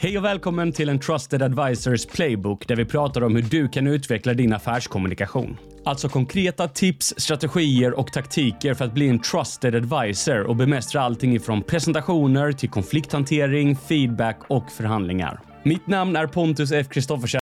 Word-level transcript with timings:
Hej 0.00 0.18
och 0.18 0.24
välkommen 0.24 0.72
till 0.72 0.88
en 0.88 0.98
Trusted 0.98 1.42
Advisors 1.42 2.06
Playbook 2.06 2.68
där 2.68 2.76
vi 2.76 2.84
pratar 2.84 3.24
om 3.24 3.36
hur 3.36 3.42
du 3.42 3.68
kan 3.68 3.86
utveckla 3.86 4.34
din 4.34 4.52
affärskommunikation. 4.52 5.56
Alltså 5.84 6.08
konkreta 6.08 6.68
tips, 6.68 7.14
strategier 7.16 7.98
och 7.98 8.12
taktiker 8.12 8.74
för 8.74 8.84
att 8.84 8.94
bli 8.94 9.08
en 9.08 9.18
trusted 9.18 9.74
advisor 9.74 10.42
och 10.42 10.56
bemästra 10.56 11.00
allting 11.00 11.34
ifrån 11.34 11.62
presentationer 11.62 12.52
till 12.52 12.70
konflikthantering, 12.70 13.76
feedback 13.76 14.40
och 14.48 14.70
förhandlingar. 14.70 15.40
Mitt 15.62 15.86
namn 15.86 16.16
är 16.16 16.26
Pontus 16.26 16.72
F. 16.72 16.86
Kristoffersen. 16.90 17.40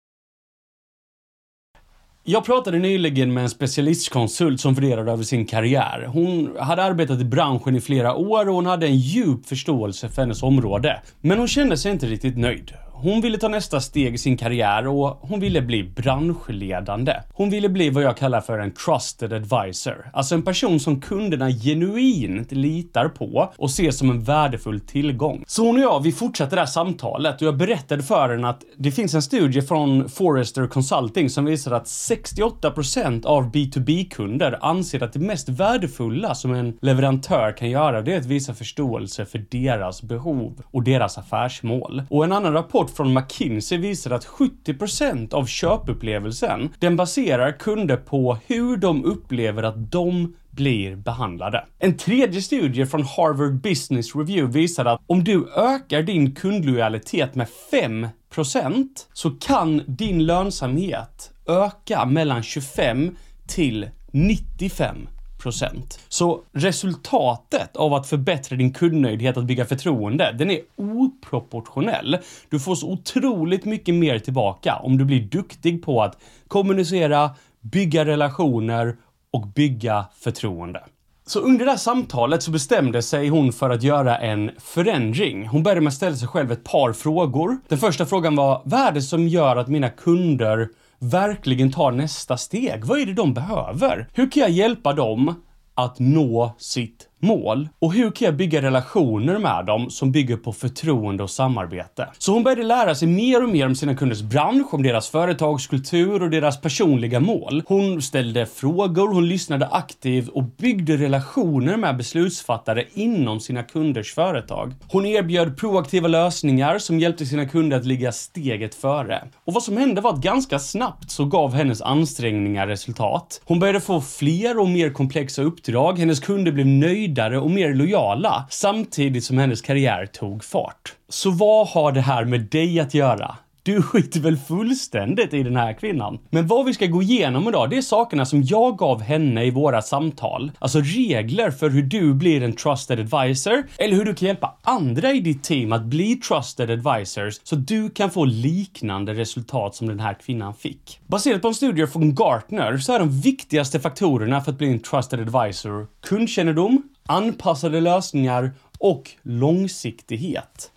Jag 2.31 2.45
pratade 2.45 2.79
nyligen 2.79 3.35
med 3.35 3.43
en 3.43 3.51
specialistkonsult 3.51 4.61
som 4.61 4.75
funderade 4.75 5.13
över 5.13 5.23
sin 5.25 5.47
karriär. 5.47 6.05
Hon 6.13 6.57
hade 6.61 6.83
arbetat 6.83 7.21
i 7.21 7.25
branschen 7.25 7.77
i 7.77 7.81
flera 7.81 8.15
år 8.15 8.49
och 8.49 8.55
hon 8.55 8.67
hade 8.67 8.87
en 8.87 8.97
djup 8.97 9.47
förståelse 9.47 10.09
för 10.09 10.23
hennes 10.23 10.43
område. 10.43 11.03
Men 11.21 11.39
hon 11.39 11.49
kände 11.49 11.77
sig 11.77 11.93
inte 11.93 12.07
riktigt 12.07 12.39
nöjd. 12.39 12.73
Hon 13.01 13.21
ville 13.21 13.39
ta 13.39 13.49
nästa 13.49 13.81
steg 13.81 14.15
i 14.15 14.19
sin 14.19 14.37
karriär 14.37 14.87
och 14.87 15.19
hon 15.21 15.41
ville 15.41 15.63
bli 15.63 15.85
branschledande. 15.85 17.15
Hon 17.33 17.51
ville 17.51 17.69
bli 17.69 17.91
vad 17.91 18.03
jag 18.03 18.17
kallar 18.17 18.41
för 18.41 18.59
en 18.59 18.71
trusted 18.71 19.33
advisor. 19.33 20.11
Alltså 20.13 20.35
en 20.35 20.43
person 20.43 20.81
som 20.81 21.01
kunderna 21.01 21.51
genuint 21.51 22.53
litar 22.53 23.09
på 23.09 23.53
och 23.57 23.71
ser 23.71 23.91
som 23.91 24.11
en 24.11 24.21
värdefull 24.21 24.81
tillgång. 24.81 25.45
Så 25.47 25.67
hon 25.67 25.77
och 25.77 25.83
jag, 25.83 26.03
vi 26.03 26.13
fortsatte 26.13 26.57
det 26.57 26.61
här 26.61 26.67
samtalet 26.67 27.43
och 27.43 27.47
jag 27.47 27.57
berättade 27.57 28.03
för 28.03 28.29
henne 28.29 28.49
att 28.49 28.65
det 28.77 28.91
finns 28.91 29.15
en 29.15 29.23
studie 29.23 29.63
från 29.63 30.09
Forrester 30.09 30.67
Consulting 30.67 31.31
som 31.31 31.45
visar 31.45 31.73
att 31.73 31.85
68% 31.87 33.27
av 33.27 33.53
B2B-kunder 33.53 34.59
anser 34.61 35.03
att 35.03 35.13
det 35.13 35.19
mest 35.19 35.49
värdefulla 35.49 36.35
som 36.35 36.55
en 36.55 36.79
leverantör 36.81 37.57
kan 37.57 37.71
göra 37.71 38.03
det 38.03 38.15
är 38.15 38.19
att 38.19 38.27
visa 38.27 38.55
förståelse 38.55 39.25
för 39.25 39.45
deras 39.51 40.03
behov 40.03 40.63
och 40.65 40.83
deras 40.83 41.19
affärsmål. 41.19 42.03
Och 42.11 42.25
en 42.25 42.33
annan 42.33 42.53
rapport 42.53 42.88
rapport 42.89 42.97
från 42.97 43.15
McKinsey 43.15 43.79
visar 43.79 44.11
att 44.11 44.27
70% 44.27 45.35
av 45.35 45.47
köpupplevelsen, 45.47 46.71
den 46.79 46.97
baserar 46.97 47.53
kunder 47.59 47.97
på 47.97 48.39
hur 48.47 48.77
de 48.77 49.05
upplever 49.05 49.63
att 49.63 49.93
de 49.93 50.35
blir 50.51 50.97
behandlade. 50.97 51.65
En 51.79 51.97
tredje 51.97 52.43
studie 52.43 52.87
från 52.87 53.03
Harvard 53.03 53.61
Business 53.61 54.17
Review 54.17 54.61
visar 54.61 54.85
att 54.85 55.01
om 55.07 55.25
du 55.25 55.49
ökar 55.57 56.03
din 56.03 56.35
kundlojalitet 56.35 57.35
med 57.35 57.47
5% 57.73 58.89
så 59.13 59.31
kan 59.31 59.83
din 59.87 60.27
lönsamhet 60.27 61.31
öka 61.47 62.07
mellan 62.07 62.43
25 62.43 63.17
till 63.47 63.91
95 64.13 65.09
procent. 65.39 66.01
så 66.09 66.41
resultatet 66.53 67.77
av 67.77 67.95
att 67.95 68.07
förbättra 68.07 68.57
din 68.57 68.73
kundnöjdhet, 68.73 69.37
att 69.37 69.45
bygga 69.45 69.65
förtroende, 69.65 70.35
den 70.39 70.51
är 70.51 70.61
oproportionell. 70.77 72.19
Du 72.49 72.61
får 72.61 72.75
så 72.75 72.93
otroligt 72.93 73.65
mycket 73.65 73.95
mer 73.95 74.19
tillbaka 74.19 74.77
om 74.77 74.99
du 74.99 75.05
blir 75.05 75.21
duktig 75.21 75.85
på 75.85 76.03
att 76.03 76.19
kommunicera, 76.49 77.31
bygga 77.61 78.05
relationer 78.05 78.97
och 79.31 79.47
bygga 79.47 80.05
förtroende. 80.21 80.85
Så 81.27 81.41
under 81.41 81.65
det 81.65 81.71
här 81.71 81.79
samtalet 81.79 82.43
så 82.43 82.51
bestämde 82.51 83.03
sig 83.03 83.29
hon 83.29 83.53
för 83.53 83.71
att 83.71 83.83
göra 83.83 84.19
en 84.19 84.51
förändring. 84.59 85.47
Hon 85.47 85.63
började 85.63 85.81
med 85.81 85.89
att 85.89 85.95
ställa 85.95 86.17
sig 86.17 86.29
själv 86.29 86.53
ett 86.53 86.65
par 86.65 86.93
frågor. 86.93 87.59
Den 87.69 87.79
första 87.79 88.07
frågan 88.07 88.37
var, 88.37 88.63
vad 88.65 88.81
är 88.81 88.93
det 88.93 89.03
som 89.03 89.29
gör 89.29 89.57
att 89.57 89.69
mina 89.69 89.89
kunder 89.89 90.69
verkligen 90.99 91.73
tar 91.73 91.93
nästa 91.93 92.37
steg. 92.37 92.85
Vad 92.85 93.01
är 93.01 93.07
det 93.07 93.15
de 93.15 93.35
behöver? 93.35 94.09
Hur 94.13 94.31
kan 94.31 94.41
jag 94.41 94.51
hjälpa 94.51 94.93
dem 94.93 95.35
att 95.75 95.99
nå 95.99 96.55
sitt 96.59 97.08
mål 97.21 97.69
och 97.79 97.93
hur 97.93 98.11
kan 98.11 98.27
jag 98.27 98.37
bygga 98.37 98.63
relationer 98.63 99.39
med 99.39 99.67
dem 99.67 99.91
som 99.91 100.13
bygger 100.13 100.37
på 100.37 100.53
förtroende 100.53 101.23
och 101.23 101.31
samarbete? 101.31 102.09
Så 102.19 102.33
hon 102.33 102.43
började 102.43 102.63
lära 102.63 102.95
sig 102.95 103.09
mer 103.09 103.43
och 103.43 103.49
mer 103.49 103.67
om 103.67 103.75
sina 103.75 103.95
kunders 103.95 104.23
bransch, 104.23 104.75
om 104.75 104.83
deras 104.83 105.09
företagskultur 105.09 106.23
och 106.23 106.31
deras 106.31 106.61
personliga 106.61 107.21
mål. 107.21 107.63
Hon 107.67 108.03
ställde 108.03 108.47
frågor, 108.47 109.09
hon 109.09 109.29
lyssnade 109.29 109.67
aktivt 109.67 110.29
och 110.29 110.45
byggde 110.45 110.97
relationer 110.97 111.77
med 111.77 111.97
beslutsfattare 111.97 112.85
inom 112.95 113.41
sina 113.41 113.63
kunders 113.63 114.15
företag. 114.15 114.75
Hon 114.89 115.07
erbjöd 115.07 115.57
proaktiva 115.57 116.09
lösningar 116.09 116.79
som 116.79 117.01
hjälpte 117.01 117.27
sina 117.27 117.47
kunder 117.47 117.77
att 117.77 117.87
ligga 117.87 118.13
steget 118.13 118.75
före. 118.75 119.23
Och 119.45 119.55
vad 119.55 119.63
som 119.63 119.77
hände 119.77 120.01
var 120.01 120.13
att 120.13 120.21
ganska 120.21 120.59
snabbt 120.59 121.11
så 121.11 121.25
gav 121.25 121.55
hennes 121.55 121.83
ansträngningar 121.83 122.67
resultat. 122.67 123.41
Hon 123.45 123.61
började 123.61 123.81
få 123.81 124.01
fler 124.01 124.59
och 124.61 124.69
mer 124.69 124.91
komplexa 124.91 125.43
uppdrag, 125.43 125.99
hennes 125.99 126.21
kunder 126.21 126.53
blev 126.53 126.67
nöjda 126.67 127.08
nöjdare 127.09 127.39
och 127.39 127.51
mer 127.51 127.75
lojala 127.75 128.47
samtidigt 128.51 129.25
som 129.25 129.39
hennes 129.39 129.63
karriär 129.63 130.07
tog 130.07 130.45
fart. 130.45 130.95
Så 131.09 131.31
vad 131.31 131.69
har 131.69 131.93
det 131.93 132.01
här 132.01 132.25
med 132.25 132.41
dig 132.41 132.81
att 132.81 132.95
göra? 132.95 133.37
Du 133.63 133.83
skiter 133.83 134.21
väl 134.21 134.37
fullständigt 134.37 135.35
i 135.35 135.43
den 135.43 135.57
här 135.57 135.73
kvinnan. 135.73 136.19
Men 136.31 136.47
vad 136.47 136.67
vi 136.67 136.75
ska 136.75 136.87
gå 136.87 137.03
igenom 137.03 137.49
idag, 137.49 137.71
det 137.71 137.77
är 137.77 137.83
sakerna 137.83 138.27
som 138.27 138.43
jag 138.43 138.79
gav 138.79 139.03
henne 139.03 139.45
i 139.45 139.51
våra 139.51 139.83
samtal. 139.83 140.51
Alltså 140.59 140.81
regler 140.81 141.51
för 141.51 141.71
hur 141.71 141.83
du 141.83 142.15
blir 142.15 142.43
en 142.43 142.53
trusted 142.53 143.01
advisor 143.01 143.67
eller 143.79 143.97
hur 143.97 144.05
du 144.05 144.15
kan 144.15 144.29
hjälpa 144.29 144.55
andra 144.63 145.13
i 145.13 145.21
ditt 145.21 145.43
team 145.43 145.73
att 145.73 145.85
bli 145.85 146.15
trusted 146.15 146.71
advisors 146.71 147.41
så 147.43 147.57
du 147.57 147.91
kan 147.91 148.11
få 148.11 148.25
liknande 148.25 149.15
resultat 149.15 149.75
som 149.75 149.89
den 149.89 150.01
här 150.01 150.15
kvinnan 150.15 150.55
fick. 150.55 151.01
Baserat 151.07 151.43
på 151.43 151.49
en 151.49 151.55
studie 151.55 151.87
från 151.87 152.15
Gartner 152.15 152.77
så 152.79 152.93
är 152.93 152.99
de 152.99 153.21
viktigaste 153.21 153.81
faktorerna 153.81 154.41
för 154.41 154.53
att 154.53 154.59
bli 154.59 154.73
en 154.73 154.81
trusted 154.81 155.21
advisor 155.21 155.87
kundkännedom, 156.03 156.83
anpassade 157.09 157.81
lösningar 157.81 158.53
och 158.79 159.11
långsiktighet. 159.23 160.71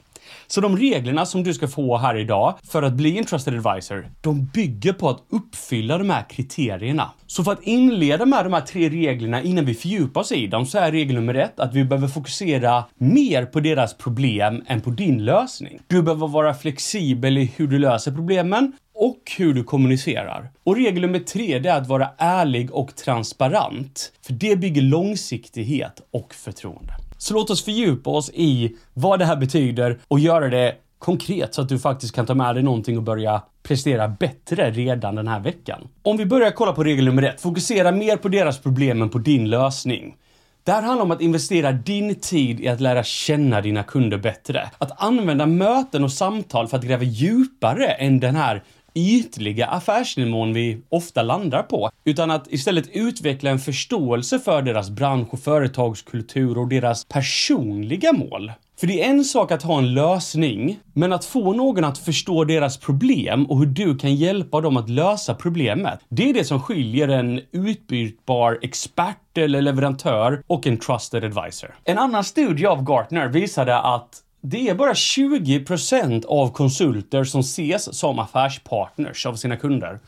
Så 0.54 0.62
de 0.62 0.78
reglerna 0.78 1.26
som 1.26 1.44
du 1.44 1.54
ska 1.54 1.68
få 1.68 1.98
här 1.98 2.18
idag 2.18 2.58
för 2.64 2.84
att 2.84 2.94
bli 2.94 3.18
en 3.18 3.26
trusted 3.26 3.54
advisor, 3.54 4.10
de 4.22 4.46
bygger 4.46 4.94
på 4.94 5.10
att 5.10 5.24
uppfylla 5.30 5.98
de 5.98 6.10
här 6.10 6.30
kriterierna. 6.30 7.12
Så 7.28 7.44
för 7.44 7.52
att 7.52 7.64
inleda 7.64 8.26
med 8.26 8.46
de 8.46 8.54
här 8.54 8.62
tre 8.62 8.90
reglerna 8.90 9.42
innan 9.42 9.66
vi 9.66 9.74
fördjupar 9.74 10.22
oss 10.22 10.32
i 10.32 10.48
dem 10.48 10.66
så 10.66 10.78
är 10.78 10.92
regel 10.92 11.16
nummer 11.16 11.34
ett 11.34 11.60
att 11.60 11.74
vi 11.74 11.84
behöver 11.84 12.08
fokusera 12.08 12.84
mer 12.98 13.46
på 13.46 13.60
deras 13.60 13.98
problem 13.98 14.64
än 14.68 14.82
på 14.82 14.90
din 14.90 15.26
lösning. 15.26 15.80
Du 15.88 16.02
behöver 16.02 16.28
vara 16.28 16.54
flexibel 16.54 17.38
i 17.38 17.52
hur 17.56 17.68
du 17.68 17.80
löser 17.80 18.12
problemen 18.12 18.74
och 18.96 19.32
hur 19.38 19.54
du 19.54 19.64
kommunicerar. 19.64 20.52
Och 20.64 20.76
regel 20.76 21.02
nummer 21.02 21.20
tre, 21.20 21.60
det 21.60 21.70
är 21.70 21.78
att 21.78 21.88
vara 21.88 22.10
ärlig 22.18 22.74
och 22.74 22.96
transparent. 22.96 24.12
För 24.26 24.34
det 24.34 24.56
bygger 24.56 24.82
långsiktighet 24.82 26.02
och 26.12 26.34
förtroende. 26.34 26.94
Så 27.22 27.34
låt 27.34 27.50
oss 27.50 27.64
fördjupa 27.64 28.10
oss 28.10 28.32
i 28.34 28.76
vad 28.94 29.20
det 29.20 29.26
här 29.26 29.36
betyder 29.36 30.00
och 30.08 30.20
göra 30.20 30.50
det 30.50 30.76
konkret 31.00 31.54
så 31.54 31.62
att 31.62 31.70
du 31.70 31.80
faktiskt 31.80 32.16
kan 32.16 32.26
ta 32.26 32.34
med 32.34 32.56
dig 32.56 32.64
någonting 32.64 32.98
och 32.98 33.04
börja 33.04 33.42
prestera 33.64 34.08
bättre 34.08 34.72
redan 34.72 35.16
den 35.16 35.28
här 35.28 35.40
veckan. 35.40 35.88
Om 36.02 36.18
vi 36.18 36.26
börjar 36.26 36.52
kolla 36.52 36.74
på 36.74 36.84
regel 36.84 37.06
nummer 37.06 37.24
ett, 37.24 37.42
fokusera 37.42 37.92
mer 37.92 38.18
på 38.18 38.28
deras 38.28 38.60
problem 38.60 39.02
än 39.02 39.10
på 39.10 39.18
din 39.18 39.50
lösning. 39.50 40.16
Det 40.64 40.72
här 40.72 40.82
handlar 40.82 41.06
om 41.06 41.12
att 41.12 41.22
investera 41.22 41.72
din 41.72 42.16
tid 42.16 42.60
i 42.60 42.68
att 42.68 42.82
lära 42.82 43.04
känna 43.04 43.62
dina 43.62 43.84
kunder 43.84 44.18
bättre. 44.18 44.70
Att 44.78 45.04
använda 45.04 45.46
möten 45.46 46.04
och 46.04 46.12
samtal 46.12 46.68
för 46.68 46.78
att 46.78 46.84
gräva 46.84 47.04
djupare 47.04 47.88
än 47.88 48.20
den 48.20 48.36
här 48.36 48.64
ytliga 48.94 49.68
affärsnivån 49.68 50.54
vi 50.54 50.82
ofta 50.90 51.22
landar 51.22 51.64
på, 51.64 51.90
utan 52.04 52.32
att 52.32 52.48
istället 52.52 52.90
utveckla 52.94 53.50
en 53.50 53.60
förståelse 53.60 54.40
för 54.40 54.62
deras 54.62 54.90
bransch 54.90 55.34
och 55.34 55.40
företagskultur 55.40 56.58
och 56.58 56.68
deras 56.68 57.06
personliga 57.06 58.14
mål. 58.14 58.52
För 58.80 58.88
det 58.88 59.04
är 59.04 59.10
en 59.10 59.24
sak 59.24 59.52
att 59.52 59.64
ha 59.64 59.78
en 59.78 59.94
lösning, 59.94 60.80
men 60.94 61.14
att 61.14 61.26
få 61.26 61.54
någon 61.54 61.84
att 61.84 61.98
förstå 61.98 62.44
deras 62.44 62.78
problem 62.78 63.46
och 63.46 63.60
hur 63.60 63.66
du 63.66 63.98
kan 63.98 64.16
hjälpa 64.16 64.62
dem 64.62 64.78
att 64.78 64.90
lösa 64.90 65.36
problemet. 65.36 66.00
Det 66.10 66.30
är 66.30 66.34
det 66.34 66.44
som 66.44 66.62
skiljer 66.62 67.08
en 67.08 67.42
utbytbar 67.52 68.60
expert 68.62 69.38
eller 69.38 69.62
leverantör 69.62 70.44
och 70.48 70.68
en 70.68 70.78
trusted 70.78 71.24
advisor. 71.24 71.76
En 71.84 71.98
annan 71.98 72.24
studie 72.24 72.66
av 72.66 72.84
Gartner 72.84 73.28
visade 73.28 73.80
att 73.80 74.10
det 74.42 74.70
är 74.70 74.76
bara 74.76 74.94
20% 74.94 76.26
av 76.26 76.52
konsulter 76.52 77.24
som 77.24 77.42
ses 77.42 77.98
som 77.98 78.20
affärspartners 78.20 79.26
av 79.26 79.36
sina 79.36 79.58
kunder. 79.58 80.00